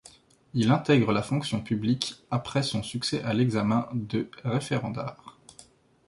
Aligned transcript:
Il 0.55 0.71
intègre 0.71 1.11
la 1.11 1.21
fonction 1.21 1.61
publique 1.61 2.15
après 2.31 2.63
son 2.63 2.81
succès 2.81 3.21
à 3.21 3.35
l'examen 3.35 3.87
de 3.93 4.31
Referendar. 4.43 5.37